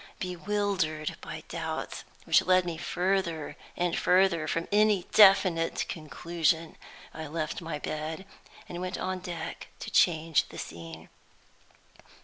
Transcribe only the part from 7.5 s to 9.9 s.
my bed and went on deck